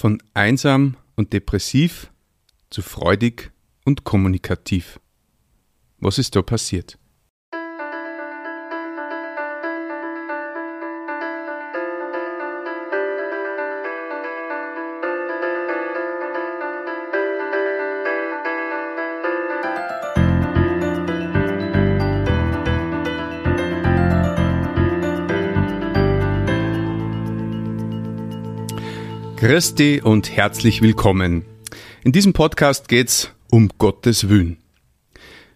[0.00, 2.10] Von einsam und depressiv
[2.70, 3.52] zu freudig
[3.84, 4.98] und kommunikativ.
[5.98, 6.98] Was ist da passiert?
[29.50, 31.44] Christi und herzlich willkommen.
[32.04, 34.58] In diesem Podcast geht's um Gottes Willen.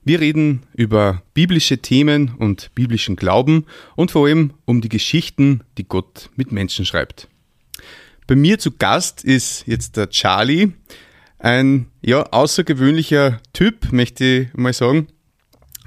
[0.03, 5.85] Wir reden über biblische Themen und biblischen Glauben und vor allem um die Geschichten, die
[5.85, 7.29] Gott mit Menschen schreibt.
[8.27, 10.73] Bei mir zu Gast ist jetzt der Charlie,
[11.39, 15.07] ein ja, außergewöhnlicher Typ, möchte ich mal sagen.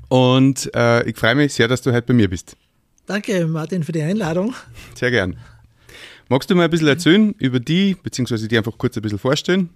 [0.07, 2.55] Und äh, ich freue mich sehr, dass du heute bei mir bist.
[3.05, 4.55] Danke, Martin, für die Einladung.
[4.95, 5.37] Sehr gern.
[6.29, 9.69] Magst du mal ein bisschen erzählen über die, beziehungsweise die einfach kurz ein bisschen vorstellen?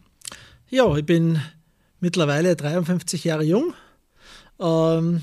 [0.70, 1.41] Ja, ich bin
[2.02, 3.74] mittlerweile 53 Jahre jung
[4.60, 5.22] ähm,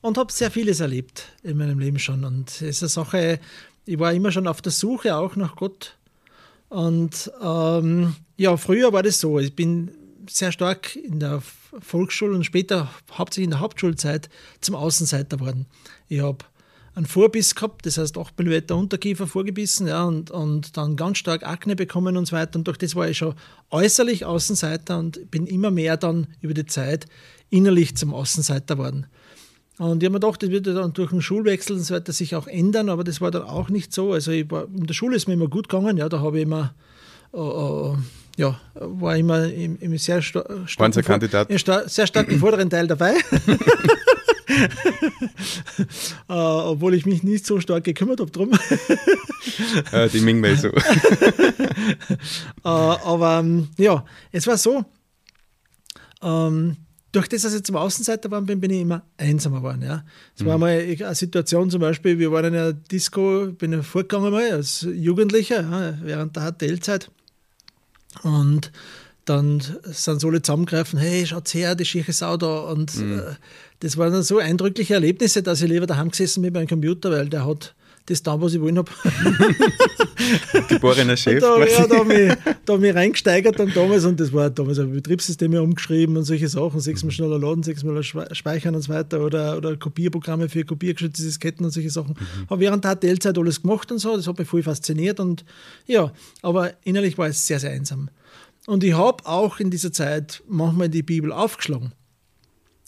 [0.00, 2.24] und habe sehr vieles erlebt in meinem Leben schon.
[2.24, 3.40] Und es ist eine Sache,
[3.86, 5.96] ich war immer schon auf der Suche auch nach Gott.
[6.68, 9.40] Und ähm, ja, früher war das so.
[9.40, 9.90] Ich bin
[10.28, 11.42] sehr stark in der
[11.80, 14.28] Volksschule und später hauptsächlich in der Hauptschulzeit
[14.60, 15.66] zum Außenseiter geworden.
[16.08, 16.44] Ich habe
[16.98, 21.46] einen Vorbiss gehabt, das heißt 8 mm Unterkiefer vorgebissen ja, und, und dann ganz stark
[21.46, 22.58] Akne bekommen und so weiter.
[22.58, 23.34] Und durch das war ich schon
[23.70, 27.06] äußerlich Außenseiter und bin immer mehr dann über die Zeit
[27.50, 29.06] innerlich zum Außenseiter geworden.
[29.78, 32.34] Und ich habe mir gedacht, das wird dann durch den Schulwechsel und so weiter sich
[32.34, 34.12] auch ändern, aber das war dann auch nicht so.
[34.12, 36.74] Also war, in der Schule ist mir immer gut gegangen, ja, da habe ich immer
[37.32, 37.96] äh, äh
[38.36, 40.64] ja, war immer im, im sehr starken,
[41.86, 43.14] sehr starken vorderen Teil dabei.
[46.28, 48.50] uh, obwohl ich mich nicht so stark gekümmert habe drum.
[48.50, 50.68] uh, die Ming so.
[50.68, 50.72] uh,
[52.62, 54.84] aber um, ja, es war so,
[56.20, 56.76] um,
[57.12, 59.82] durch das, dass ich zum Außenseiter war, bin, bin ich immer einsamer geworden.
[59.82, 60.04] Ja.
[60.36, 60.46] Es mhm.
[60.46, 64.52] war mal eine Situation zum Beispiel, wir waren in einer Disco, bin ich vorgegangen mal
[64.52, 67.10] als Jugendlicher ja, während der HTL-Zeit
[68.22, 68.72] und
[69.28, 72.60] dann sind so alle zusammengreifen, hey, schaut her, die schiefe Sau da.
[72.60, 73.18] Und mhm.
[73.18, 73.22] äh,
[73.80, 77.28] das waren dann so eindrückliche Erlebnisse, dass ich lieber daheim gesessen bin beim Computer, weil
[77.28, 77.74] der hat
[78.10, 78.90] das da, was ich wollen habe.
[80.68, 81.40] Geborener Chef.
[81.40, 82.34] Da, ja, da habe ich,
[82.64, 86.48] da hab ich reingesteigert dann damals und das war damals ein Betriebssysteme umgeschrieben und solche
[86.48, 91.64] Sachen, sechsmal schneller laden, sechsmal speichern und so weiter oder, oder Kopierprogramme für kopiergeschützte Disketten
[91.66, 92.16] und solche Sachen.
[92.18, 92.50] Mhm.
[92.50, 95.44] Habe während der HTL-Zeit alles gemacht und so, das hat mich voll fasziniert und
[95.86, 96.12] ja,
[96.42, 98.08] aber innerlich war es sehr, sehr einsam.
[98.66, 101.92] Und ich habe auch in dieser Zeit manchmal die Bibel aufgeschlagen.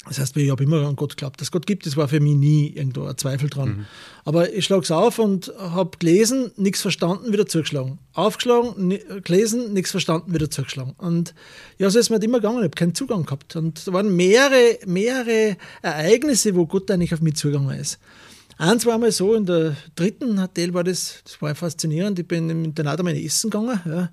[0.07, 1.41] Das heißt, ich habe immer an Gott geglaubt.
[1.41, 3.69] Dass Gott gibt, das war für mich nie irgendwo ein Zweifel dran.
[3.69, 3.87] Mhm.
[4.25, 7.99] Aber ich schlage es auf und habe gelesen, nichts verstanden, wieder zugeschlagen.
[8.15, 10.95] Aufgeschlagen, gelesen, nichts verstanden, wieder zugeschlagen.
[10.97, 11.35] Und
[11.79, 12.59] ja, so ist mir halt immer gegangen.
[12.59, 13.57] Ich habe keinen Zugang gehabt.
[13.57, 17.99] Und da waren mehrere, mehrere Ereignisse, wo Gott eigentlich auf mich zugegangen ist.
[18.57, 22.19] Eins war mal so, in der dritten Teil war das, das war faszinierend.
[22.19, 23.81] Ich bin im Internat einmal Essen gegangen.
[23.85, 24.11] Ja.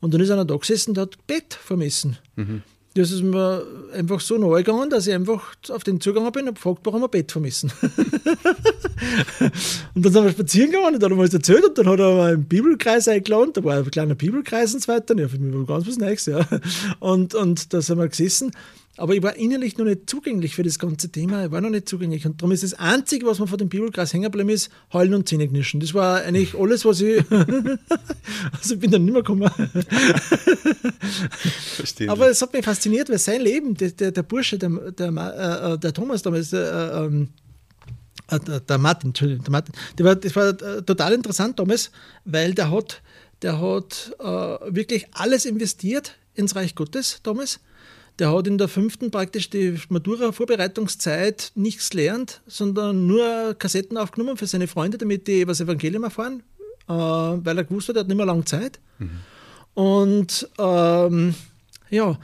[0.00, 2.16] Und dann ist einer da gesessen, der hat Bett vermessen.
[2.36, 2.62] Mhm.
[2.96, 3.62] Das ist mir
[3.92, 7.08] einfach so neu gegangen, dass ich einfach auf den Zugang bin und gefragt, warum er
[7.08, 7.70] Bett vermessen.
[9.94, 12.00] und dann sind wir spazieren gegangen und dann haben wir uns erzählt und dann hat
[12.00, 15.14] er einen Bibelkreis eingeladen, da war ein kleiner Bibelkreis und so weiter.
[15.14, 16.40] Ja, für mich war ganz was Neues, ja.
[16.98, 18.52] Und, und da sind wir gesessen
[18.96, 21.44] aber ich war innerlich noch nicht zugänglich für das ganze Thema.
[21.44, 22.24] Ich war noch nicht zugänglich.
[22.24, 25.28] Und darum ist das Einzige, was mir vor dem Bibelkreis hängen geblieben ist, heulen und
[25.28, 25.80] Zähne knirschen.
[25.80, 27.22] Das war eigentlich alles, was ich.
[27.30, 29.50] also ich bin dann nicht mehr gekommen.
[31.76, 32.08] Verstehe.
[32.08, 35.74] Aber es hat mich fasziniert, weil sein Leben, der, der, der Bursche, der, der, äh,
[35.74, 37.28] äh der Thomas damals, äh, ähm,
[38.30, 41.90] äh, der Martin, Entschuldigung, der Martin, der war, das war äh, total interessant damals,
[42.24, 43.02] weil der hat,
[43.42, 44.24] der hat äh,
[44.74, 47.60] wirklich alles investiert ins Reich Gottes damals
[48.18, 54.46] der hat in der fünften praktisch die Matura-Vorbereitungszeit nichts gelernt, sondern nur Kassetten aufgenommen für
[54.46, 56.42] seine Freunde, damit die das Evangelium erfahren,
[56.88, 58.80] äh, weil er gewusst hat, er hat nicht mehr lange Zeit.
[58.98, 59.10] Mhm.
[59.74, 61.34] Und ähm,
[61.90, 62.18] ja,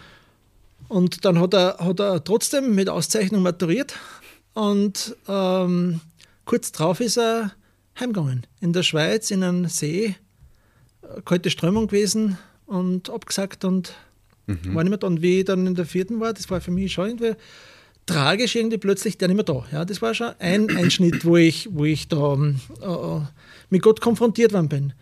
[0.89, 3.95] und dann hat er, hat er trotzdem mit Auszeichnung maturiert
[4.55, 6.01] und ähm,
[6.45, 7.53] kurz darauf ist er
[7.99, 8.47] heimgegangen.
[8.61, 10.17] In der Schweiz, in einem See,
[11.03, 13.95] äh, kalte Strömung gewesen und abgesagt und
[14.47, 14.75] Mhm.
[14.75, 15.07] War nicht mehr da.
[15.07, 17.35] Und wie ich dann in der vierten war, das war für mich schon irgendwie
[18.07, 19.65] tragisch, irgendwie plötzlich der nicht mehr da.
[19.73, 23.21] Ja, das war schon ein Einschnitt, wo ich, wo ich da äh,
[23.71, 24.93] mit Gott konfrontiert worden bin.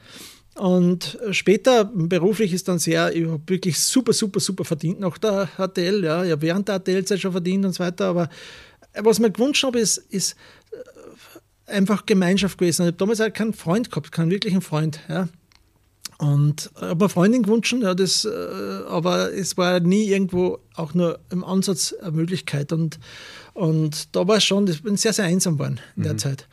[0.55, 5.49] Und später, beruflich ist dann sehr, ich habe wirklich super, super, super verdient nach der
[5.57, 6.05] HTL.
[6.05, 8.07] Ja, ich habe während der HTL-Zeit schon verdient und so weiter.
[8.07, 8.29] Aber
[8.95, 10.37] was ich mir gewünscht habe, ist, ist
[11.67, 12.83] äh, einfach Gemeinschaft gewesen.
[12.83, 15.01] Ich habe damals auch keinen Freund gehabt, keinen wirklichen Freund.
[15.09, 15.29] Ja.
[16.21, 18.29] Und habe eine Freundin gewünscht, ja, das, äh,
[18.89, 22.73] aber es war nie irgendwo auch nur im Ansatz eine Möglichkeit.
[22.73, 22.99] Und,
[23.55, 26.19] und da war es schon, ich bin sehr, sehr einsam geworden in der mhm.
[26.19, 26.47] Zeit.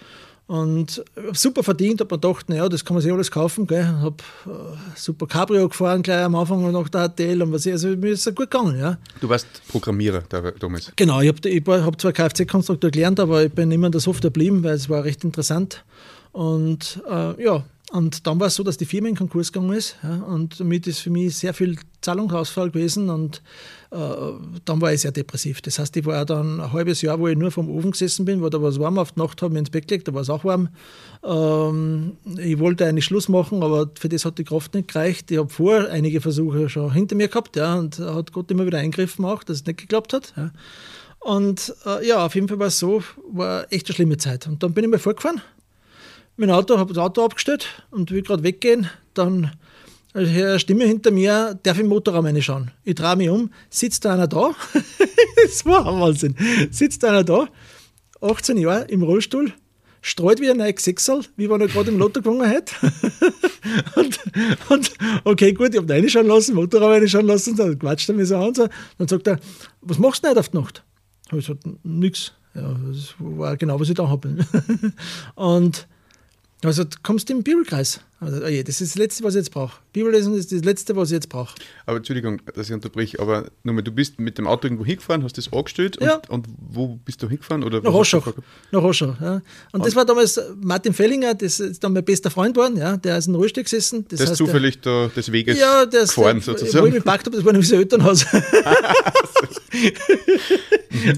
[0.48, 1.04] Und
[1.34, 3.68] super verdient, habe mir gedacht, naja, das kann man sich alles kaufen.
[3.68, 3.86] Gell.
[3.86, 4.50] Habe äh,
[4.96, 8.26] super Cabrio gefahren, gleich am Anfang nach der HTL und was ich, also mir ist
[8.26, 8.80] es gut gegangen.
[8.80, 8.98] Ja.
[9.20, 10.24] Du warst Programmierer
[10.60, 10.94] damals?
[10.96, 14.30] Genau, ich habe ich hab zwar Kfz-Konstrukteur gelernt, aber ich bin immer in der Software
[14.30, 15.84] geblieben, weil es war recht interessant.
[16.32, 19.96] Und äh, ja, und dann war es so, dass die Firma in Konkurs gegangen ist.
[20.04, 23.10] Ja, und damit ist für mich sehr viel Zahlungsausfall gewesen.
[23.10, 23.42] Und
[23.92, 23.98] äh,
[24.66, 25.62] dann war ich sehr depressiv.
[25.62, 28.42] Das heißt, ich war dann ein halbes Jahr, wo ich nur vom Ofen gesessen bin,
[28.42, 30.44] wo da was warm auf die Nacht habe, ins Bett gelegt, da war es auch
[30.44, 30.68] warm.
[31.24, 35.32] Ähm, ich wollte eigentlich Schluss machen, aber für das hat die Kraft nicht gereicht.
[35.32, 38.80] Ich habe vor einige Versuche schon hinter mir gehabt, ja, und hat Gott immer wieder
[38.80, 40.34] eingegriffen auch, dass es nicht geklappt hat.
[40.36, 40.52] Ja.
[41.22, 43.02] Und äh, ja, auf jeden Fall war es so,
[43.32, 44.46] war echt eine schlimme Zeit.
[44.46, 45.42] Und dann bin ich mal vorgefahren
[46.38, 48.90] mein Auto, habe das Auto abgestellt und will gerade weggehen.
[49.14, 49.52] Dann
[50.14, 52.72] höre ich eine Stimme hinter mir, darf ich im Motorraum reinschauen.
[52.84, 54.52] Ich drehe mich um, sitzt da einer da.
[55.44, 56.36] das war ein Wahnsinn.
[56.72, 57.48] Sitzt da einer da,
[58.22, 59.54] 18 Jahre im Rollstuhl,
[60.02, 62.74] streut wie ein neues Sechsel, wie wenn er gerade im Lotto gewonnen hätte.
[63.96, 64.20] und,
[64.70, 64.92] und,
[65.24, 68.38] okay, gut, ich habe ihn reinschauen lassen, Motorraum reinschauen lassen, dann quatscht er mich so
[68.38, 68.54] an.
[68.54, 68.68] So.
[68.98, 69.40] Dann sagt er,
[69.82, 70.84] was machst du denn auf die Nacht?
[71.28, 72.34] Habe ich gesagt, nix.
[72.56, 74.36] Ja, das war genau, was ich da habe.
[75.36, 75.88] und
[76.64, 78.00] also kommst du im Bibelkreis.
[78.20, 79.78] Also, oh je, das ist das Letzte, was ich jetzt brauche.
[79.94, 81.54] Bibellesen ist das Letzte, was ich jetzt brauche.
[81.86, 85.38] Aber Entschuldigung, dass ich unterbreche, aber nochmal, du bist mit dem Auto irgendwo hingefahren, hast
[85.38, 86.16] das angestellt ja.
[86.16, 87.64] und, und, wo bist du hingefahren?
[87.64, 88.34] Oder Nach Roschach.
[88.72, 89.34] Nach Roschach, ja.
[89.34, 89.44] Und,
[89.74, 93.20] und, das war damals Martin Fellinger, das ist dann mein bester Freund geworden, ja, der
[93.20, 94.06] ist in den Ruhestand gesessen.
[94.10, 96.84] Das der ist zufällig der, da des Weges ja, der gefahren, der, sozusagen.
[96.84, 98.26] Wo ich mich gepackt habe, das war nämlich sein Elternhaus.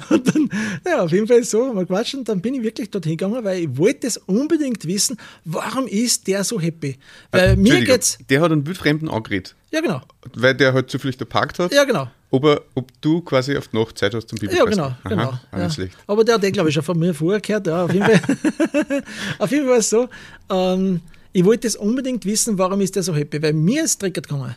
[0.09, 0.49] und dann,
[0.83, 3.77] naja, auf jeden Fall so, gequatscht und dann bin ich wirklich dorthin gegangen, weil ich
[3.77, 6.88] wollte es unbedingt wissen, warum ist der so happy?
[7.31, 8.17] Weil mir geht's.
[8.29, 9.55] Der hat einen wildfremden angeredet.
[9.71, 10.01] Ja, genau.
[10.33, 11.71] Weil der halt zufällig geparkt hat.
[11.71, 12.09] Ja, genau.
[12.31, 14.59] Ob, er, ob du quasi auf die Nacht Zeit hast zum Bibelkreis.
[14.59, 14.85] Ja, genau.
[14.85, 15.87] Aha, genau ja.
[16.07, 17.67] Aber der hat den, glaube ich, schon von mir vorher gehört.
[17.67, 18.21] Ja, auf jeden Fall,
[19.39, 20.09] auf jeden Fall so.
[20.49, 21.01] Ähm,
[21.31, 24.55] ich wollte es unbedingt wissen, warum ist der so happy, weil mir ist Triggert gekommen.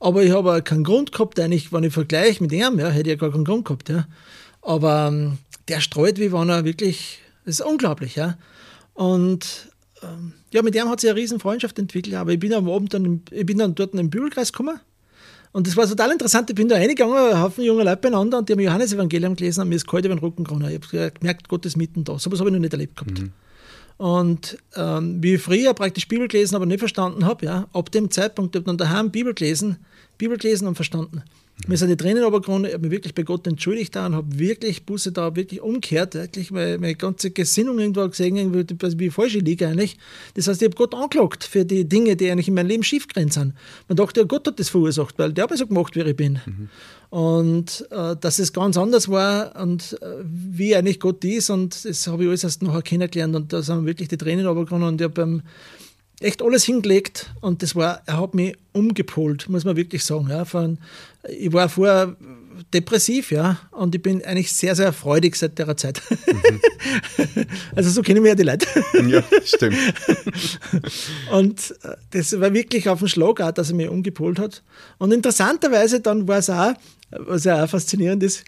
[0.00, 3.16] Aber ich habe keinen Grund gehabt, eigentlich, wenn ich vergleiche mit ihm, ja, hätte ich
[3.16, 3.88] ja gar keinen Grund gehabt.
[3.88, 4.06] Ja.
[4.62, 5.38] Aber ähm,
[5.68, 8.16] der streut, wie wenn er wirklich, das ist unglaublich.
[8.16, 8.36] Ja.
[8.94, 9.70] Und
[10.02, 12.94] ähm, ja, mit dem hat sich eine riesen Freundschaft entwickelt, aber ich bin am Abend
[12.94, 14.80] dann, ich bin dann dort in den Bibelkreis gekommen.
[15.52, 16.50] Und das war total interessant.
[16.50, 19.70] Ich bin da reingegangen, ein Haufen junge Leute beieinander und die haben Johannes-Evangelium gelesen und
[19.70, 20.68] mir ist kalt über den Rücken gegangen.
[20.70, 22.18] Ich habe gemerkt, Gott ist mitten da.
[22.18, 23.20] So was habe ich noch nicht erlebt gehabt.
[23.20, 23.32] Mhm.
[23.96, 28.10] Und ähm, wie ich früher praktisch Bibel gelesen, aber nicht verstanden habe, ja, ab dem
[28.10, 29.78] Zeitpunkt habe ich dann daheim Bibel gelesen,
[30.18, 31.22] Bibel gelesen und verstanden.
[31.66, 34.38] Mir sind die Tränen aber gekommen, ich habe mich wirklich bei Gott entschuldigt und habe
[34.38, 38.64] wirklich Busse da wirklich umgekehrt, wirklich meine, meine ganze Gesinnung irgendwo gesehen, irgendwie,
[38.98, 39.98] wie falsch ich liege eigentlich.
[40.34, 43.06] Das heißt, ich habe Gott angeklagt für die Dinge, die eigentlich in meinem Leben schief
[43.14, 43.34] sind.
[43.34, 46.16] Man dachte, ja, Gott hat das verursacht, weil der hat mich so gemacht, wie ich
[46.16, 46.40] bin.
[46.46, 46.68] Mhm.
[47.10, 52.06] Und äh, dass es ganz anders war und äh, wie eigentlich Gott ist und das
[52.06, 55.04] habe ich alles erst nachher kennengelernt und da sind wirklich die Tränen runtergekommen und ich
[55.06, 55.42] habe beim
[56.20, 60.28] echt alles hingelegt und das war, er hat mich umgepolt, muss man wirklich sagen.
[60.28, 60.78] Ja, von,
[61.28, 62.16] ich war vorher
[62.74, 66.00] depressiv, ja, und ich bin eigentlich sehr, sehr freudig seit der Zeit.
[66.26, 67.46] Mhm.
[67.76, 68.66] also so kennen wir ja die Leute.
[69.06, 69.76] ja, stimmt.
[71.32, 74.62] und äh, das war wirklich auf den Schlag auch, dass er mich umgepolt hat.
[74.98, 76.72] Und interessanterweise dann war es auch,
[77.10, 78.44] was ja auch faszinierend ist,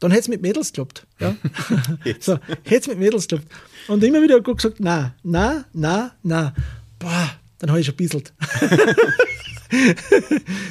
[0.00, 1.06] dann hätte es mit Mädels geklappt.
[1.20, 1.36] Ja?
[2.20, 3.52] so, hätte es mit Mädels geklappt.
[3.88, 6.54] Und immer wieder gesagt, na, na, na, na
[7.04, 8.32] boah, dann habe ich schon bisselt.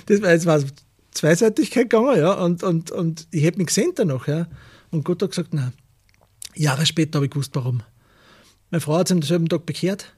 [0.05, 0.65] das war jetzt was
[1.11, 4.47] Zweiseitigkeit gegangen, ja, und, und, und ich habe mich gesehen danach, ja.
[4.91, 5.73] Und Gott hat gesagt, nein.
[6.55, 7.83] Jahre später habe ich gewusst, warum.
[8.69, 10.13] Meine Frau hat sich am selben Tag bekehrt.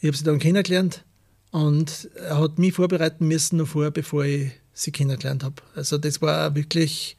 [0.00, 1.04] Ich habe sie dann kennengelernt
[1.50, 5.56] und er hat mich vorbereiten müssen noch vorher, bevor ich sie kennengelernt habe.
[5.74, 7.16] Also das war wirklich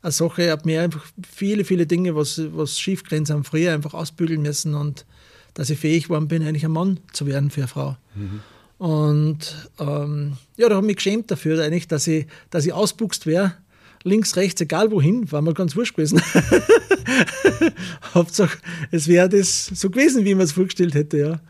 [0.00, 3.94] eine Sache, ich habe mir einfach viele, viele Dinge, was, was schief haben, früher einfach
[3.94, 5.04] ausbügeln müssen und
[5.54, 7.96] dass ich fähig geworden bin, eigentlich ein Mann zu werden für eine Frau.
[8.14, 8.40] Mhm.
[8.78, 13.26] Und ähm, ja, da habe ich mich geschämt dafür, eigentlich, dass ich, dass ich ausbuchst
[13.26, 13.54] wäre.
[14.02, 16.20] Links, rechts, egal wohin, war mir ganz wurscht gewesen.
[18.14, 18.58] Hauptsache,
[18.90, 21.40] es wäre das so gewesen, wie man es vorgestellt hätte, ja.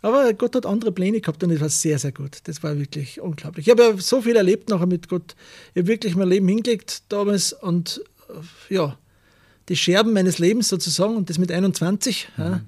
[0.00, 2.38] Aber Gott hat andere Pläne gehabt und das war sehr, sehr gut.
[2.44, 3.66] Das war wirklich unglaublich.
[3.66, 5.34] Ich habe ja so viel erlebt nachher mit Gott.
[5.74, 8.96] Ich habe wirklich mein Leben hingelegt damals und äh, ja,
[9.68, 12.28] die Scherben meines Lebens sozusagen und das mit 21.
[12.36, 12.42] Mhm.
[12.42, 12.60] Ja,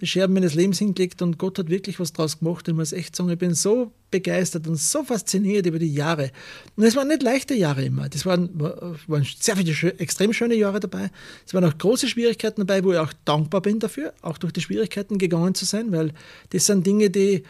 [0.00, 2.68] die Scherben meines Lebens hingelegt und Gott hat wirklich was draus gemacht.
[2.68, 6.30] Ich muss echt sagen, ich bin so begeistert und so fasziniert über die Jahre.
[6.76, 8.08] Und es waren nicht leichte Jahre immer.
[8.08, 11.10] Das waren, waren sehr viele extrem schöne Jahre dabei.
[11.46, 14.60] Es waren auch große Schwierigkeiten dabei, wo ich auch dankbar bin dafür, auch durch die
[14.60, 16.12] Schwierigkeiten gegangen zu sein, weil
[16.50, 17.42] das sind Dinge, die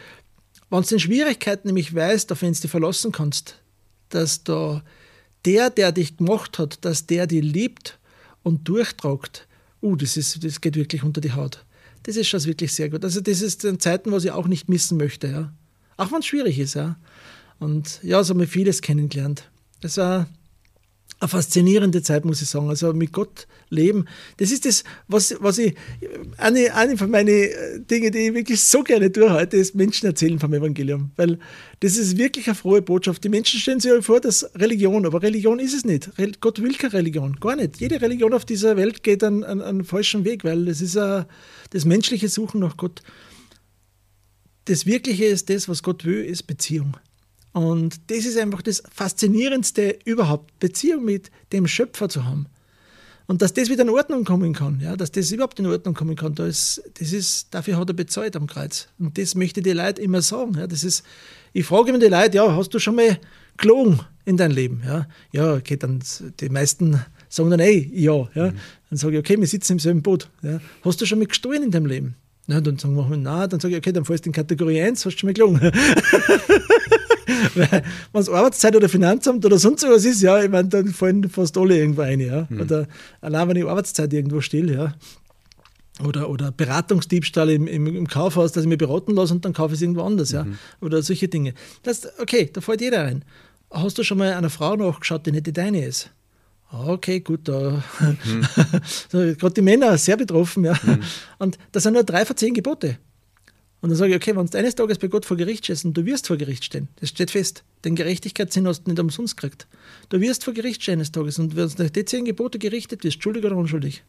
[0.69, 3.59] wenn du in Schwierigkeiten nämlich weißt, auf wen du dich verlassen kannst,
[4.09, 4.83] dass da
[5.45, 7.99] der, der dich gemacht hat, dass der dich liebt
[8.43, 9.47] und durchtragt,
[9.81, 11.63] uh, das, ist, das geht wirklich unter die Haut.
[12.07, 13.03] Das ist schon wirklich sehr gut.
[13.03, 15.53] Also das ist in Zeiten, was ich auch nicht missen möchte, ja.
[15.97, 16.97] Auch wenn es schwierig ist, ja.
[17.59, 19.51] Und ja, so haben wir vieles kennengelernt.
[19.81, 20.25] Das war
[21.19, 22.69] eine faszinierende Zeit, muss ich sagen.
[22.69, 24.05] Also mit Gott leben,
[24.37, 25.75] das ist das, was, was ich,
[26.37, 30.05] eine, eine von meinen äh, Dingen, die ich wirklich so gerne tue heute, ist Menschen
[30.05, 31.11] erzählen vom Evangelium.
[31.15, 31.39] Weil
[31.79, 33.23] das ist wirklich eine frohe Botschaft.
[33.23, 36.11] Die Menschen stellen sich vor, dass Religion, aber Religion ist es nicht.
[36.39, 37.79] Gott will keine Religion, gar nicht.
[37.79, 41.27] Jede Religion auf dieser Welt geht einen, einen, einen falschen Weg, weil es ist a,
[41.71, 43.01] das menschliche Suchen nach Gott.
[44.65, 46.97] Das Wirkliche ist das, was Gott will, ist Beziehung.
[47.57, 52.45] Und das ist einfach das Faszinierendste überhaupt, Beziehung mit dem Schöpfer zu haben.
[53.25, 56.15] Und dass das wieder in Ordnung kommen kann, ja, dass das überhaupt in Ordnung kommen
[56.15, 58.89] kann, das, das ist, dafür hat er bezahlt am Kreuz.
[58.99, 60.53] Und das möchte ich die Leute immer sagen.
[60.55, 61.03] Ja, das ist,
[61.51, 63.19] ich frage immer die Leute, ja, hast du schon mal
[63.57, 64.83] gelogen in deinem Leben?
[64.85, 65.99] Ja, ja okay, dann
[66.39, 68.29] die meisten sagen dann, ey, ja.
[68.35, 68.51] ja.
[68.51, 68.57] Mhm.
[68.91, 70.29] Dann sage ich, okay, wir sitzen im selben Boot.
[70.43, 70.61] Ja.
[70.83, 72.15] Hast du schon mal gestohlen in deinem Leben?
[72.45, 75.05] Na, dann sagen wir, na, dann sage ich, okay, dann fällst du in Kategorie 1,
[75.05, 75.59] hast du schon mal gelogen.
[77.55, 81.57] Wenn es Arbeitszeit oder Finanzamt oder sonst was ist, ja, ich meine, dann fallen fast
[81.57, 82.47] alle irgendwo rein, ja.
[82.49, 82.61] Mhm.
[82.61, 82.87] Oder
[83.21, 84.93] allein wenn ich Arbeitszeit irgendwo still, ja.
[86.03, 89.73] Oder, oder Beratungsdiebstahl im, im, im, Kaufhaus, dass ich mir beraten lasse und dann kaufe
[89.73, 90.35] ich es irgendwo anders, mhm.
[90.35, 90.45] ja.
[90.81, 91.53] Oder solche Dinge.
[91.83, 93.25] Das, okay, da fällt jeder rein.
[93.71, 96.11] Hast du schon mal einer Frau nachgeschaut, die nicht die deine ist?
[96.71, 97.83] Okay, gut, da.
[97.99, 98.47] Mhm.
[99.37, 100.77] Gerade die Männer sehr betroffen, ja.
[100.83, 101.01] Mhm.
[101.39, 102.97] Und das sind nur drei von zehn Gebote.
[103.81, 105.93] Und dann sage ich, okay, wenn du eines Tages bei Gott vor Gericht stehst und
[105.93, 109.67] du wirst vor Gericht stehen, das steht fest, den Gerechtigkeitssinn hast du nicht umsonst gekriegt.
[110.09, 113.03] Du wirst vor Gericht stehen eines Tages und wenn du nach den zehn Gebote gerichtet
[113.03, 114.03] wirst, schuldig oder unschuldig.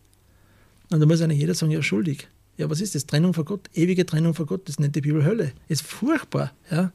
[0.90, 2.28] Und da muss einer jeder sagen, ja, schuldig.
[2.56, 3.06] Ja, was ist das?
[3.06, 5.52] Trennung von Gott, ewige Trennung von Gott, das nennt die Bibel Hölle.
[5.68, 6.90] Ist furchtbar, ja.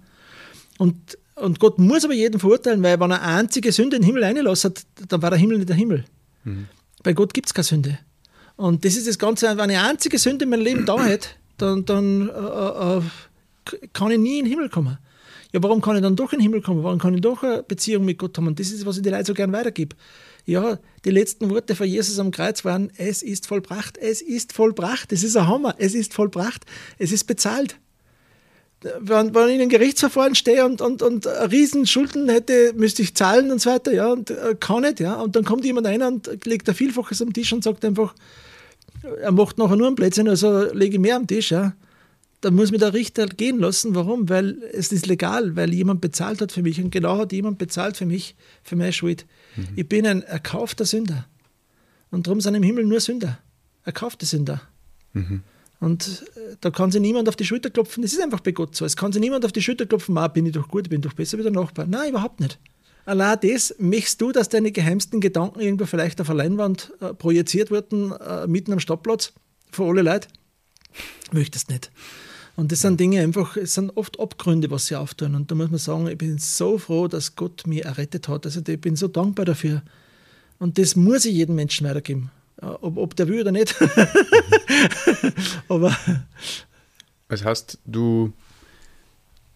[0.79, 4.07] Und, und Gott muss aber jeden verurteilen, weil wenn er eine einzige Sünde in den
[4.07, 6.05] Himmel einlassen hat, dann war der Himmel nicht der Himmel.
[6.43, 6.67] Mhm.
[7.03, 7.99] Bei Gott gibt es keine Sünde.
[8.55, 11.29] Und das ist das Ganze, wenn eine einzige Sünde in meinem Leben da hätte,
[11.63, 14.97] dann, dann äh, äh, kann ich nie in den Himmel kommen.
[15.53, 16.83] Ja, warum kann ich dann doch in den Himmel kommen?
[16.83, 18.47] Warum kann ich doch eine Beziehung mit Gott haben?
[18.47, 19.95] Und das ist, was ich den Leuten so gern weitergebe.
[20.45, 25.13] Ja, die letzten Worte von Jesus am Kreuz waren, es ist vollbracht, es ist vollbracht,
[25.13, 26.65] es ist ein Hammer, es ist vollbracht,
[26.97, 27.77] es ist bezahlt.
[28.99, 33.51] Wenn, wenn ich in einem Gerichtsverfahren stehe und, und, und Riesenschulden hätte, müsste ich zahlen
[33.51, 35.21] und so weiter, ja, und äh, kann nicht, ja.
[35.21, 38.13] Und dann kommt jemand rein und legt ein Vielfaches am Tisch und sagt einfach,
[39.03, 41.73] er macht nachher nur ein Plätzchen, also lege ich mehr am Tisch, ja.
[42.41, 43.95] Dann muss mir der Richter gehen lassen.
[43.95, 44.27] Warum?
[44.27, 47.95] Weil es ist legal, weil jemand bezahlt hat für mich und genau hat jemand bezahlt
[47.95, 49.25] für mich, für meine Schuld.
[49.55, 49.67] Mhm.
[49.77, 51.25] Ich bin ein erkaufter Sünder.
[52.11, 53.39] Und darum sind im Himmel nur Sünder.
[53.85, 54.61] Erkaufte Sünder.
[55.13, 55.41] Mhm.
[55.79, 58.03] Und äh, da kann sich niemand auf die Schulter klopfen.
[58.03, 58.83] Das ist einfach bei Gott so.
[58.83, 61.13] Es kann sich niemand auf die Schulter klopfen, ah, bin ich doch gut, bin doch
[61.13, 61.87] besser wie der Nachbar.
[61.87, 62.59] Nein, überhaupt nicht.
[63.05, 67.69] Allein das, möchtest du, dass deine geheimsten Gedanken irgendwo vielleicht auf der Leinwand äh, projiziert
[67.69, 69.33] wurden, äh, mitten am Stadtplatz,
[69.71, 70.27] vor alle Leute?
[71.31, 71.91] Möchtest nicht.
[72.55, 75.35] Und das sind Dinge einfach, es sind oft Abgründe, was sie auftun.
[75.35, 78.45] Und da muss man sagen, ich bin so froh, dass Gott mich errettet hat.
[78.45, 79.81] Also ich bin so dankbar dafür.
[80.59, 82.29] Und das muss ich jedem Menschen weitergeben.
[82.61, 83.75] Ob, ob der will oder nicht.
[85.67, 85.97] Aber.
[87.27, 88.31] Das heißt, du,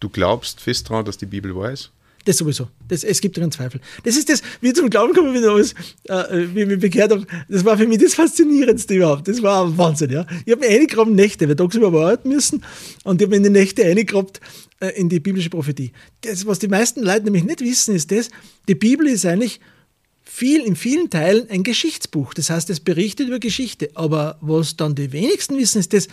[0.00, 1.92] du glaubst fest daran, dass die Bibel wahr ist?
[2.28, 2.68] Das sowieso.
[2.86, 3.80] Das, es gibt keinen Zweifel.
[4.04, 5.72] Das ist das, wie zum Glauben kommen, wie, alles,
[6.04, 7.26] äh, wie ich mich bekehrt habe.
[7.48, 9.28] Das war für mich das Faszinierendste überhaupt.
[9.28, 10.26] Das war Wahnsinn, ja.
[10.44, 12.62] Ich habe mir eingegraben Nächte, weil tagsüber arbeiten müssen.
[13.04, 14.42] Und ich habe mir in die Nächte eingegrabt
[14.80, 15.92] äh, in die biblische Prophetie.
[16.20, 18.28] Das, was die meisten Leute nämlich nicht wissen, ist das,
[18.68, 19.58] die Bibel ist eigentlich
[20.22, 22.34] viel, in vielen Teilen ein Geschichtsbuch.
[22.34, 23.88] Das heißt, es berichtet über Geschichte.
[23.94, 26.08] Aber was dann die wenigsten wissen, ist das,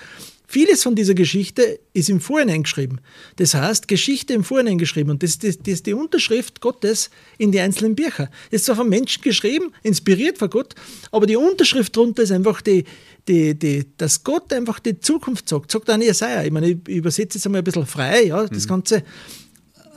[0.48, 3.00] Vieles von dieser Geschichte ist im Vorhinein geschrieben.
[3.38, 5.12] Das heißt, Geschichte im Vorhinein geschrieben.
[5.12, 8.30] Und das, das, das ist die Unterschrift Gottes in die einzelnen Bücher.
[8.52, 10.76] Das ist zwar von Menschen geschrieben, inspiriert von Gott,
[11.12, 12.84] aber die Unterschrift darunter ist einfach die,
[13.28, 15.72] die, die, dass Gott einfach die Zukunft sagt.
[15.72, 16.44] Sagt auch Jesaja.
[16.44, 18.70] Ich meine, ich übersetze jetzt einmal ein bisschen frei, ja, das mhm.
[18.70, 19.04] Ganze.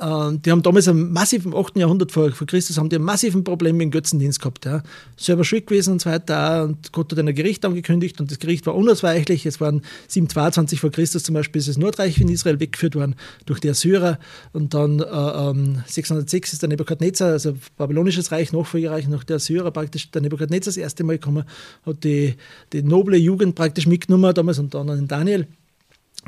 [0.00, 1.76] Äh, die haben damals einen massiven, im 8.
[1.76, 4.64] Jahrhundert vor, vor Christus, haben die massiven Problem mit Götzendienst gehabt.
[4.64, 4.83] Ja.
[5.17, 6.64] Selber schuld gewesen und so weiter.
[6.64, 9.47] Und Gott hat ein Gericht angekündigt und das Gericht war unausweichlich.
[9.47, 13.14] Es waren 722 vor Christus zum Beispiel ist das Nordreich in Israel weggeführt worden
[13.47, 14.19] durch die Assyrer.
[14.52, 19.71] Und dann äh, 606 ähm, ist der Nebukadnezar, also babylonisches Reich, Nachfolgereich nach der Assyrer,
[19.71, 21.45] praktisch der Nebukadnezar das erste Mal gekommen,
[21.85, 22.35] hat die,
[22.73, 25.47] die noble Jugend praktisch mitgenommen damals und dann in Daniel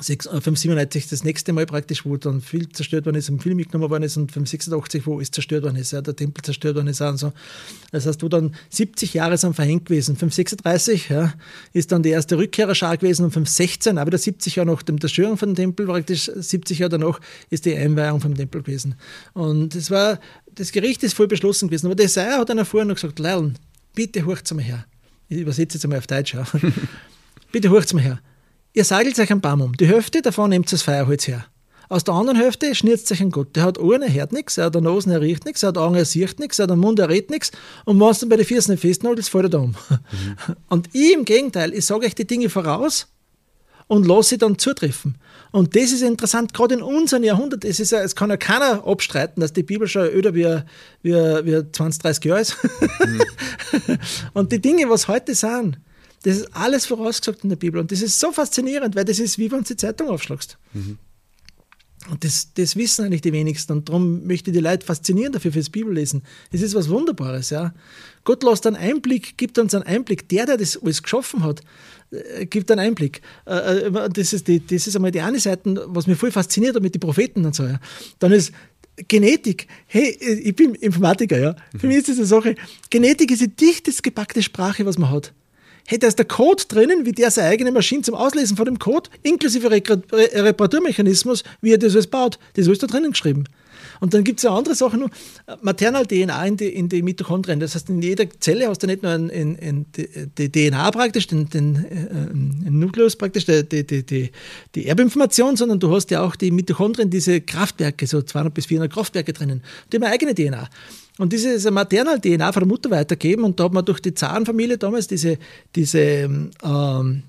[0.03, 3.91] 597 äh, das nächste Mal praktisch, wo dann viel zerstört worden ist, im Film mitgenommen
[3.91, 7.01] worden ist und 586, wo es zerstört worden ist, ja, der Tempel zerstört worden ist
[7.01, 7.33] und so.
[7.93, 10.17] Das heißt, wo dann 70 Jahre sind verhängt gewesen.
[10.17, 11.35] 536 ja,
[11.73, 15.37] ist dann die erste Rückkehrerschar gewesen und 516, aber wieder 70 Jahre nach der Zerstörung
[15.37, 18.95] von dem Tempel, praktisch 70 Jahre danach, ist die Einweihung vom Tempel gewesen.
[19.35, 20.19] Und es war,
[20.55, 23.59] das Gericht ist voll beschlossen gewesen, aber der Isaiah hat dann vorher noch gesagt, Leiln,
[23.95, 24.87] bitte hurcht mal her.
[25.29, 26.45] Ich übersetze jetzt einmal auf Deutsch, ja.
[27.53, 28.21] bitte hurcht mal her
[28.73, 29.77] Ihr sagelt euch einen Baum um.
[29.77, 31.45] Die Hälfte davon nehmt das Feuerholz her.
[31.89, 33.57] Aus der anderen Hälfte schnitzt sich ein Gott.
[33.57, 35.79] Der hat Ohren, er hört nichts, er hat eine Nase, er riecht nichts, er hat
[35.79, 37.51] Augen, er sieht nichts, er hat einen Mund, er redet nichts.
[37.85, 39.71] Und wenn es dann bei den Füßen nicht festnagelt, fällt er da um.
[39.71, 40.57] Mhm.
[40.69, 43.09] Und ich im Gegenteil, ich sage euch die Dinge voraus
[43.89, 45.17] und lasse sie dann zutreffen.
[45.51, 47.65] Und das ist interessant, gerade in unserem Jahrhundert.
[47.65, 50.47] Es, ist, es kann ja keiner abstreiten, dass die Bibel schon öder wie,
[51.03, 52.57] wie, wie 20, 30 Jahre ist.
[53.05, 53.99] Mhm.
[54.33, 55.81] und die Dinge, was heute sind,
[56.23, 57.81] das ist alles vorausgesagt in der Bibel.
[57.81, 60.59] Und das ist so faszinierend, weil das ist wie wenn du die Zeitung aufschlagst.
[60.75, 60.99] Mhm.
[62.09, 63.73] Und das, das wissen eigentlich die wenigsten.
[63.73, 66.23] Und darum möchte ich die Leute faszinieren dafür fürs Bibellesen.
[66.51, 67.75] Es ist was Wunderbares, ja.
[68.25, 70.29] Gott lässt einen Einblick, gibt uns einen Einblick.
[70.29, 71.61] Der, der das alles geschaffen hat,
[72.11, 73.21] äh, gibt einen Einblick.
[73.47, 76.75] Äh, äh, das ist, die, das ist einmal die eine Seite, was mich voll fasziniert
[76.75, 77.65] hat mit den Propheten und so.
[77.65, 77.81] Ja.
[78.19, 78.53] Dann ist
[79.09, 79.67] Genetik.
[79.87, 81.57] Hey, ich bin Informatiker, ja.
[81.77, 81.89] Für mhm.
[81.89, 82.55] mich ist das eine Sache.
[82.89, 85.35] Genetik ist die dichtest gepackte Sprache, was man hat
[85.91, 89.11] hätte da der Code drinnen, wie der seine eigene Maschine zum Auslesen von dem Code,
[89.23, 92.39] inklusive Reparaturmechanismus, wie er das alles baut.
[92.55, 93.45] Das ist da drinnen geschrieben.
[93.99, 95.11] Und dann gibt es ja andere Sachen, nur
[95.63, 97.61] Maternal-DNA in die, in die Mitochondrien.
[97.61, 99.87] Das heißt, in jeder Zelle hast du nicht nur ein, ein, ein,
[100.39, 104.31] die DNA praktisch, den, den, äh, Nukleus praktisch, die, die, die,
[104.75, 108.93] die Erbinformation, sondern du hast ja auch die Mitochondrien, diese Kraftwerke, so 200 bis 400
[108.93, 109.63] Kraftwerke drinnen.
[109.93, 110.69] Die haben eigene DNA.
[111.21, 115.07] Und diese Maternal-DNA von der Mutter weitergeben und da hat man durch die Zarenfamilie damals
[115.07, 115.37] diese,
[115.77, 117.23] diese ähm,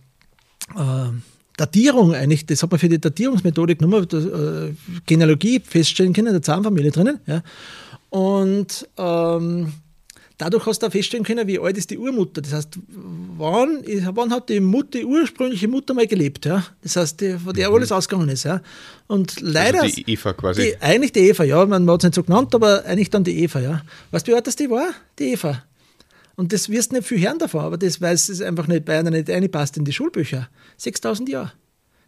[0.74, 1.10] äh,
[1.58, 4.74] Datierung eigentlich, das hat man für die Datierungsmethodik genommen, äh,
[5.06, 7.20] Genealogie feststellen können, der Zahnfamilie drinnen.
[7.28, 7.44] Ja.
[8.10, 9.74] Und ähm,
[10.42, 12.42] dadurch hast du auch feststellen können, wie alt ist die Urmutter.
[12.42, 12.80] Das heißt,
[13.38, 13.84] wann,
[14.16, 16.66] wann hat die Mutter, die ursprüngliche Mutter mal gelebt, ja?
[16.82, 17.76] Das heißt, die, von der mhm.
[17.76, 18.62] alles ausgegangen ist, ja?
[19.08, 19.84] Und leider.
[19.84, 20.62] Also die Eva quasi.
[20.62, 21.64] Die, eigentlich die Eva, ja.
[21.66, 23.82] Man hat es nicht so genannt, aber eigentlich dann die Eva, ja.
[24.10, 24.90] Weißt du, wie alt das die war?
[25.20, 25.64] Die Eva.
[26.36, 28.98] Und das wirst du nicht viel hören davon, aber das weiß es einfach nicht bei
[28.98, 30.50] einer nicht reinpasst in die Schulbücher.
[30.78, 31.52] 6000 Jahre.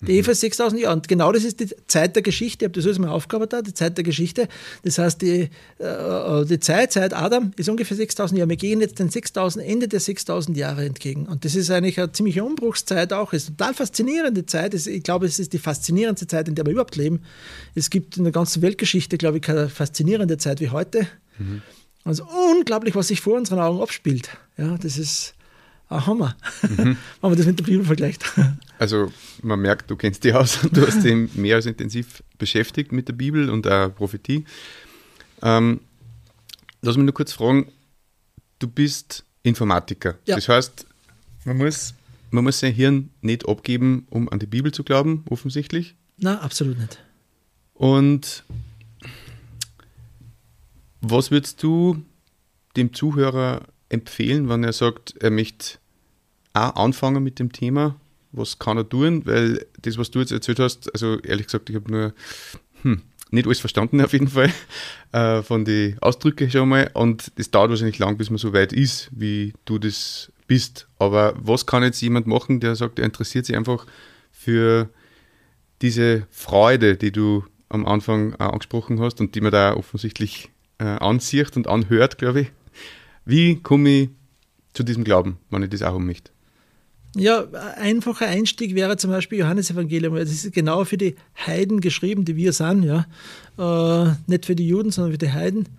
[0.07, 0.95] Die Eva ist 6000 Jahre.
[0.95, 2.65] Und genau das ist die Zeit der Geschichte.
[2.65, 4.47] Ich habe das alles mal aufgearbeitet, da, die Zeit der Geschichte.
[4.83, 8.49] Das heißt, die, äh, die Zeit seit Adam ist ungefähr 6000 Jahre.
[8.49, 11.27] Wir gehen jetzt den 6000, Ende der 6000 Jahre entgegen.
[11.27, 13.33] Und das ist eigentlich eine ziemliche Umbruchszeit auch.
[13.33, 14.73] Es ist eine total faszinierende Zeit.
[14.73, 17.21] Ich glaube, es ist die faszinierendste Zeit, in der wir überhaupt leben.
[17.75, 21.07] Es gibt in der ganzen Weltgeschichte, glaube ich, keine faszinierende Zeit wie heute.
[21.37, 21.61] Mhm.
[22.03, 24.29] Also unglaublich, was sich vor unseren Augen abspielt.
[24.57, 25.35] Ja, das ist
[25.93, 26.77] ein Hammer, mhm.
[26.77, 28.23] wenn man das mit der Bibel vergleicht.
[28.79, 33.07] Also man merkt, du kennst dich aus, du hast dich mehr als intensiv beschäftigt mit
[33.07, 34.43] der Bibel und der Prophetie.
[35.41, 35.79] Ähm,
[36.81, 37.71] lass mich nur kurz fragen,
[38.59, 40.15] du bist Informatiker.
[40.25, 40.35] Ja.
[40.35, 40.85] Das heißt,
[41.45, 41.93] man muss,
[42.31, 45.95] man muss sein Hirn nicht abgeben, um an die Bibel zu glauben, offensichtlich.
[46.17, 46.99] Nein, absolut nicht.
[47.73, 48.43] Und
[50.99, 52.03] was würdest du
[52.75, 55.77] dem Zuhörer empfehlen, wenn er sagt, er möchte
[56.53, 57.95] auch anfangen mit dem Thema?
[58.31, 59.25] Was kann er tun?
[59.25, 62.13] Weil das, was du jetzt erzählt hast, also ehrlich gesagt, ich habe nur
[62.81, 64.51] hm, nicht alles verstanden auf jeden Fall
[65.11, 68.73] äh, von den Ausdrücken schon mal und es dauert wahrscheinlich lang, bis man so weit
[68.73, 70.87] ist, wie du das bist.
[70.99, 73.85] Aber was kann jetzt jemand machen, der sagt, er interessiert sich einfach
[74.31, 74.89] für
[75.81, 81.57] diese Freude, die du am Anfang angesprochen hast und die man da offensichtlich äh, ansieht
[81.57, 82.51] und anhört, glaube ich.
[83.25, 84.09] Wie komme ich
[84.73, 86.32] zu diesem Glauben, wenn ich das auch um möchte?
[87.15, 90.15] Ja, ein einfacher Einstieg wäre zum Beispiel Johannes Evangelium.
[90.15, 93.05] Das ist genau für die Heiden geschrieben, die wir sind, ja.
[93.57, 95.69] Äh, nicht für die Juden, sondern für die Heiden.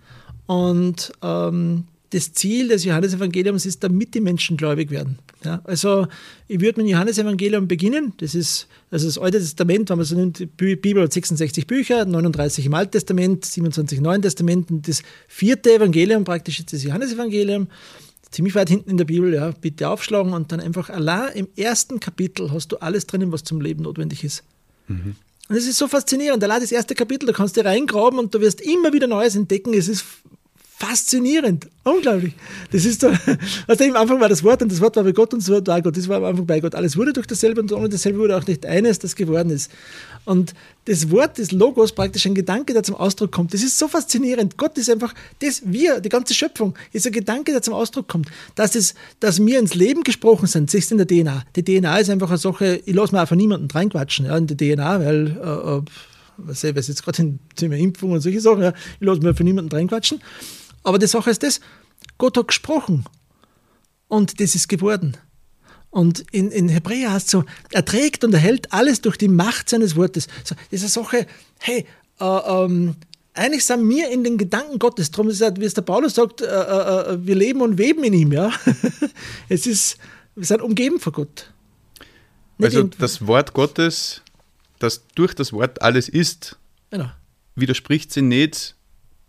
[0.45, 5.19] Und ähm, das Ziel des Johannesevangeliums ist, damit die Menschen gläubig werden.
[5.43, 6.07] Ja, also
[6.47, 8.13] ich würde mit dem Johannesevangelium beginnen.
[8.17, 12.05] Das ist also das Alte Testament, wenn man so nimmt, die Bibel hat 66 Bücher,
[12.05, 14.71] 39 im Alten Testament, 27 im Neuen Testament.
[14.71, 17.67] Und das vierte Evangelium praktisch ist das Johannesevangelium
[18.35, 21.99] ziemlich weit hinten in der Bibel, ja, bitte aufschlagen und dann einfach allein im ersten
[21.99, 24.43] Kapitel hast du alles drinnen, was zum Leben notwendig ist.
[24.87, 25.15] Mhm.
[25.47, 26.43] Und es ist so faszinierend.
[26.43, 29.73] Allein das erste Kapitel, da kannst du reingraben und du wirst immer wieder Neues entdecken.
[29.73, 30.05] Es ist
[30.77, 32.33] faszinierend, unglaublich.
[32.71, 33.07] Das ist so,
[33.67, 35.67] also am Anfang war das Wort und das Wort war bei Gott und das Wort
[35.67, 35.95] war Gott.
[35.95, 36.75] Das war am Anfang bei Gott.
[36.75, 39.71] Alles wurde durch dasselbe und ohne dasselbe wurde auch nicht eines, das geworden ist.
[40.25, 40.53] Und
[40.85, 44.57] das Wort des Logos, praktisch ein Gedanke, der zum Ausdruck kommt, das ist so faszinierend.
[44.57, 48.29] Gott ist einfach, das wir, die ganze Schöpfung, ist ein Gedanke, der zum Ausdruck kommt.
[48.55, 51.43] Dass, es, dass wir ins Leben gesprochen sind, siehst du in der DNA.
[51.55, 54.47] Die DNA ist einfach eine Sache, ich lasse mir auch von niemandem reinquatschen ja, in
[54.47, 55.91] die DNA, weil äh,
[56.37, 59.33] was ich weiß jetzt gerade in Thema Impfung und solche Sachen, ja, ich lasse mir
[59.33, 60.21] von niemandem reinquatschen.
[60.85, 61.59] Aber die Sache ist das,
[62.17, 63.05] Gott hat gesprochen
[64.07, 65.17] und das ist geworden.
[65.89, 69.69] Und in, in Hebräer heißt es so, er trägt und erhält alles durch die Macht
[69.69, 70.27] seines Wortes.
[70.43, 71.25] So, diese Sache,
[71.59, 71.85] hey,
[72.19, 72.95] äh, ähm,
[73.33, 75.09] eigentlich sind wir in den Gedanken Gottes.
[75.09, 78.03] Darum ist es, wie es der Paulus sagt, äh, äh, äh wir leben und weben
[78.03, 78.31] in ihm.
[78.31, 78.51] Ja?
[79.49, 79.97] es ist,
[80.35, 81.51] wir sind umgeben von Gott.
[82.57, 84.21] Nicht also das Wort Gottes,
[84.79, 86.57] das durch das Wort alles ist,
[86.91, 87.09] genau.
[87.55, 88.74] widerspricht sie nicht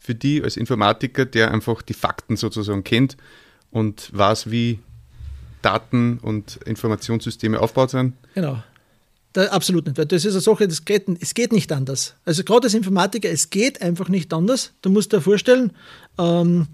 [0.06, 3.16] für die als Informatiker, der einfach die Fakten sozusagen kennt
[3.72, 4.78] und weiß, wie
[5.62, 8.14] Daten und Informationssysteme aufgebaut sind?
[8.34, 8.62] Genau.
[9.32, 12.14] Da, absolut nicht, weil das ist eine Sache, das geht, es geht nicht anders.
[12.24, 14.72] Also gerade als Informatiker, es geht einfach nicht anders.
[14.80, 15.72] Du musst dir vorstellen,
[16.18, 16.68] ähm,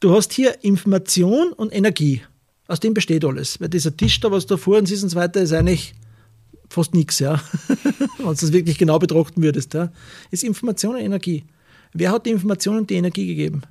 [0.00, 2.22] du hast hier Information und Energie.
[2.66, 3.60] Aus dem besteht alles.
[3.60, 5.94] Weil dieser Tisch da, was da vor uns ist und so weiter, ist eigentlich
[6.70, 7.42] fast nichts, ja.
[8.16, 9.92] Wenn du das wirklich genau betrachten würdest, ja.
[10.30, 11.44] Ist Information und Energie.
[11.94, 13.62] Wer hat die Information und die Energie gegeben?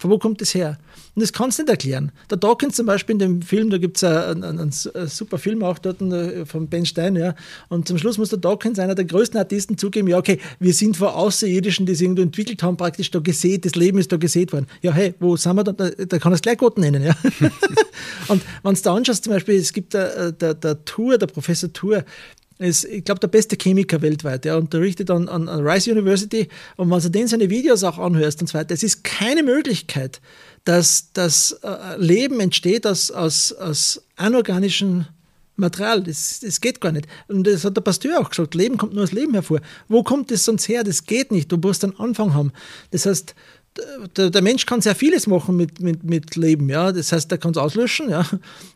[0.00, 0.78] Von wo kommt das her?
[1.14, 2.10] Und das kannst du nicht erklären.
[2.30, 5.62] Der Dawkins zum Beispiel in dem Film, da gibt es einen, einen, einen, super Film
[5.62, 7.34] auch dort äh, von Ben Stein, ja.
[7.68, 10.96] Und zum Schluss muss der Dawkins, einer der größten Artisten, zugeben, ja, okay, wir sind
[10.96, 14.54] vor Außerirdischen, die sie irgendwo entwickelt haben, praktisch da gesät, das Leben ist da gesät
[14.54, 14.68] worden.
[14.80, 15.72] Ja, hey, wo sind wir da?
[15.72, 17.14] Da, kann es gleich Gott nennen, ja.
[18.28, 21.26] und wenn du da anschaust, zum Beispiel, es gibt der, äh, der, der Tour, der
[21.26, 22.04] Professor Tour,
[22.60, 24.44] ist, ich glaube, der beste Chemiker weltweit.
[24.46, 28.40] Er unterrichtet an, an, an Rice University und wenn du den seine Videos auch anhörst
[28.40, 30.20] und so weiter, es ist keine Möglichkeit,
[30.64, 35.06] dass das äh, Leben entsteht aus, aus, aus anorganischem
[35.56, 36.02] Material.
[36.02, 37.06] Das, das geht gar nicht.
[37.28, 39.60] Und das hat der Pasteur auch gesagt, Leben kommt nur aus Leben hervor.
[39.88, 40.82] Wo kommt das sonst her?
[40.82, 41.52] Das geht nicht.
[41.52, 42.52] Du musst einen Anfang haben.
[42.90, 43.34] Das heißt,
[44.16, 46.90] der, der, Mensch kann sehr vieles machen mit, mit, mit Leben, ja.
[46.90, 48.26] Das heißt, er kann es auslöschen, ja.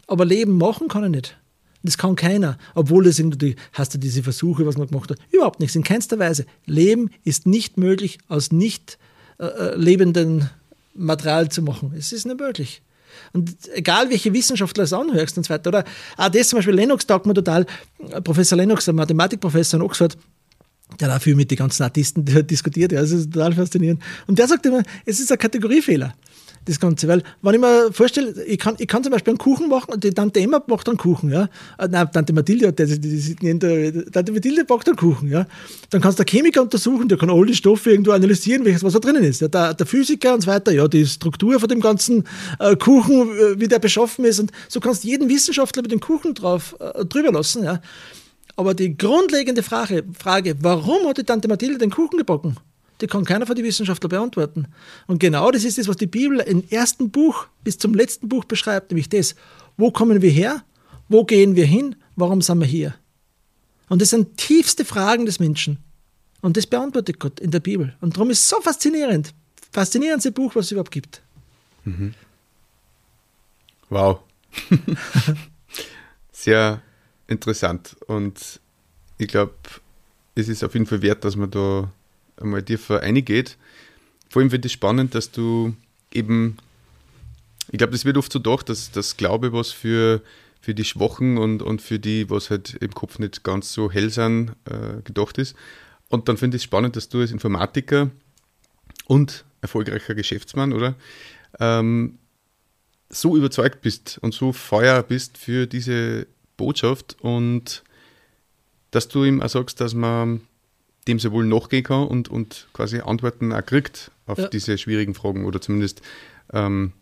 [0.06, 1.36] Aber Leben machen kann er nicht.
[1.84, 2.56] Das kann keiner.
[2.74, 5.18] Obwohl das irgendwie, hast du diese Versuche, was man gemacht hat?
[5.30, 6.46] Überhaupt nichts, in keinster Weise.
[6.64, 8.98] Leben ist nicht möglich, aus nicht
[9.38, 10.48] äh, äh lebenden
[10.94, 11.92] Material zu machen.
[11.96, 12.80] Es ist nicht möglich.
[13.34, 15.84] Und egal, welche Wissenschaftler es anhörst und so weiter, oder
[16.16, 17.66] auch das zum Beispiel, Lennox taugt mir total,
[18.24, 20.16] Professor Lennox, der Mathematikprofessor in Oxford,
[20.98, 24.02] der dafür mit den ganzen Artisten diskutiert, ja, das ist total faszinierend.
[24.26, 26.14] Und der sagt immer, es ist ein Kategoriefehler
[26.64, 27.08] das Ganze.
[27.08, 30.04] Weil, wenn ich mir vorstelle, ich kann, ich kann zum Beispiel einen Kuchen machen und
[30.04, 31.48] die Tante Emma macht einen Kuchen, ja.
[31.78, 35.46] Äh, nein, Tante Mathilde die, die, die, die, Tante Mathilde backt einen Kuchen, ja.
[35.90, 38.92] Dann kannst du der Chemiker untersuchen, der kann all die Stoffe irgendwo analysieren, welches was
[38.92, 39.40] da drinnen ist.
[39.40, 42.24] Ja, der, der, Physiker und so weiter, ja, die Struktur von dem ganzen
[42.58, 44.40] äh, Kuchen, äh, wie der beschaffen ist.
[44.40, 47.80] Und so kannst du jeden Wissenschaftler mit dem Kuchen drauf, äh, drüber lassen, ja.
[48.56, 52.56] Aber die grundlegende Frage, Frage, warum hat die Tante Mathilde den Kuchen gebacken?
[53.04, 54.66] Die kann keiner von den Wissenschaftlern beantworten.
[55.06, 58.46] Und genau das ist das, was die Bibel im ersten Buch bis zum letzten Buch
[58.46, 59.34] beschreibt, nämlich das,
[59.76, 60.64] wo kommen wir her,
[61.10, 62.94] wo gehen wir hin, warum sind wir hier?
[63.90, 65.80] Und das sind tiefste Fragen des Menschen.
[66.40, 67.94] Und das beantwortet Gott in der Bibel.
[68.00, 69.34] Und darum ist es so faszinierend.
[69.70, 71.20] Faszinierendste Buch, was es überhaupt gibt.
[71.84, 72.14] Mhm.
[73.90, 74.20] Wow.
[76.32, 76.80] Sehr
[77.26, 77.98] interessant.
[78.06, 78.60] Und
[79.18, 79.52] ich glaube,
[80.34, 81.92] es ist auf jeden Fall wert, dass man da
[82.36, 83.56] einmal tiefer eingeht.
[84.28, 85.74] Vor allem finde ich spannend, dass du
[86.12, 86.56] eben,
[87.70, 90.22] ich glaube, das wird oft so gedacht, dass das Glaube was für,
[90.60, 94.10] für die Schwachen und, und für die, was halt im Kopf nicht ganz so hell
[94.10, 95.54] sind, äh, gedacht ist.
[96.08, 98.10] Und dann finde ich es spannend, dass du als Informatiker
[99.06, 100.94] und erfolgreicher Geschäftsmann, oder?
[101.60, 102.18] Ähm,
[103.08, 107.82] so überzeugt bist und so Feuer bist für diese Botschaft und
[108.90, 110.42] dass du ihm auch sagst, dass man
[111.08, 114.48] dem sehr wohl nachgehen kann und, und quasi Antworten auch kriegt auf ja.
[114.48, 116.00] diese schwierigen Fragen oder zumindest
[116.52, 116.92] ähm,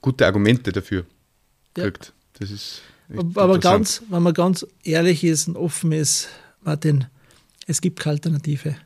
[0.00, 1.04] gute Argumente dafür
[1.74, 2.06] kriegt.
[2.06, 2.12] Ja.
[2.38, 2.82] Das ist
[3.34, 6.28] aber ganz, wenn man ganz ehrlich ist und offen ist,
[6.62, 7.06] Martin,
[7.66, 8.76] es gibt keine Alternative.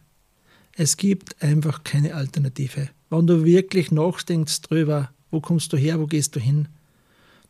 [0.76, 2.88] Es gibt einfach keine Alternative.
[3.10, 6.68] Wenn du wirklich nachdenkst drüber, wo kommst du her, wo gehst du hin,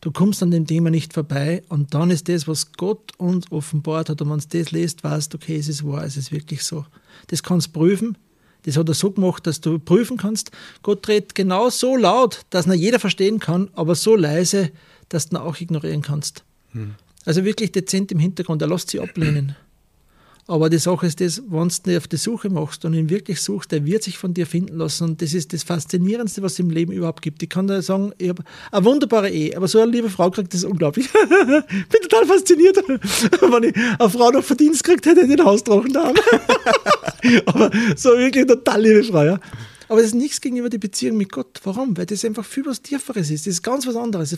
[0.01, 4.09] Du kommst an dem Thema nicht vorbei und dann ist das, was Gott uns offenbart
[4.09, 6.63] hat und wenn du das liest, weißt du, okay, es ist wahr, es ist wirklich
[6.63, 6.85] so.
[7.27, 8.17] Das kannst du prüfen.
[8.63, 10.51] Das hat er so gemacht, dass du prüfen kannst.
[10.83, 14.71] Gott redet genau so laut, dass ihn jeder verstehen kann, aber so leise,
[15.09, 16.43] dass du ihn auch ignorieren kannst.
[16.71, 16.95] Hm.
[17.25, 18.61] Also wirklich dezent im Hintergrund.
[18.61, 19.55] Er lässt sie ablehnen.
[20.49, 23.71] Aber die Sache ist das, wenn du auf die Suche machst und ihn wirklich suchst,
[23.71, 25.03] der wird sich von dir finden lassen.
[25.03, 27.43] Und das ist das Faszinierendste, was es im Leben überhaupt gibt.
[27.43, 30.51] Ich kann da sagen, ich habe eine wunderbare Ehe, aber so eine liebe Frau kriegt
[30.55, 31.07] das unglaublich.
[31.13, 32.77] Bin total fasziniert.
[32.87, 36.11] wenn ich eine Frau noch Verdienst kriegt, hätte ich den Hausdrachen da.
[37.45, 39.39] aber so wirklich total liebe Frau, ja.
[39.87, 41.59] Aber das ist nichts gegenüber der Beziehung mit Gott.
[41.63, 41.95] Warum?
[41.95, 43.45] Weil das einfach viel was Tieferes ist.
[43.45, 44.35] Das ist ganz was anderes.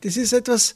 [0.00, 0.74] Das ist etwas,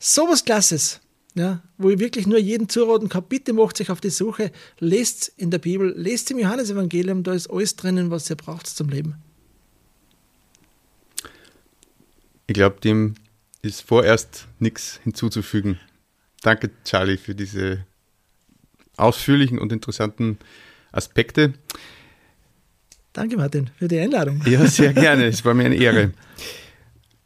[0.00, 0.98] so was Klasses
[1.34, 5.32] ja, wo ich wirklich nur jeden zuraten kann, bitte macht sich auf die Suche, lest
[5.36, 9.14] in der Bibel, lest im Johannesevangelium, da ist alles drinnen, was ihr braucht zum Leben.
[12.46, 13.14] Ich glaube, dem
[13.62, 15.78] ist vorerst nichts hinzuzufügen.
[16.42, 17.84] Danke, Charlie, für diese
[18.96, 20.38] ausführlichen und interessanten
[20.90, 21.54] Aspekte.
[23.12, 24.42] Danke, Martin, für die Einladung.
[24.46, 25.26] Ja, sehr gerne.
[25.26, 26.12] Es war mir eine Ehre.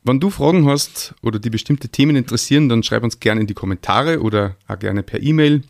[0.07, 3.55] Wenn du Fragen hast oder die bestimmte Themen interessieren, dann schreib uns gerne in die
[3.55, 5.63] Kommentare oder auch gerne per E-Mail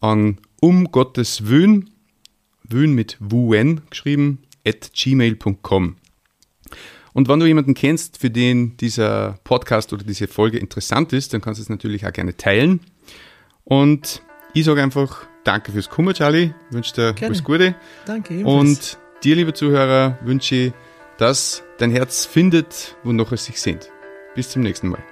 [0.00, 1.90] an um Gottes Wön,
[2.64, 5.96] Wön mit Wuen geschrieben, at gmail.com.
[7.12, 11.40] Und wenn du jemanden kennst, für den dieser Podcast oder diese Folge interessant ist, dann
[11.40, 12.80] kannst du es natürlich auch gerne teilen.
[13.62, 14.22] Und
[14.54, 16.52] ich sage einfach Danke fürs Kummer, Charlie.
[16.68, 17.26] Ich wünsche dir gerne.
[17.26, 17.74] alles Gute.
[18.06, 18.34] Danke.
[18.34, 18.54] Ebenfalls.
[18.54, 20.72] Und dir, lieber Zuhörer, wünsche ich
[21.16, 23.90] dass dein Herz findet, wo noch es sich sehnt.
[24.34, 25.02] Bis zum nächsten Mal.